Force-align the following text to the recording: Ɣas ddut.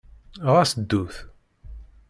Ɣas 0.53 0.71
ddut. 0.79 1.15